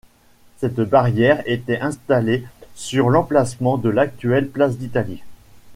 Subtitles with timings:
[0.57, 5.21] Cette barrière était installée sur l'emplacement de l'actuelle place d'Italie.